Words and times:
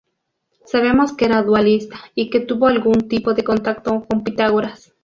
Sabemos 0.65 1.13
que 1.15 1.25
era 1.25 1.43
dualista 1.43 1.99
y 2.15 2.31
que 2.31 2.39
tuvo 2.39 2.65
algún 2.65 3.07
tipo 3.07 3.35
de 3.35 3.43
contacto 3.43 4.03
con 4.09 4.23
Pitágoras. 4.23 4.91